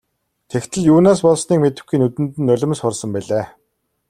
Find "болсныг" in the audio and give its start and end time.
1.27-1.59